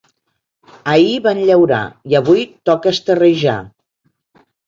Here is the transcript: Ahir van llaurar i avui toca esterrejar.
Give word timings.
Ahir 0.93 1.17
van 1.25 1.41
llaurar 1.49 1.83
i 2.13 2.17
avui 2.21 2.47
toca 2.69 2.95
esterrejar. 2.97 3.59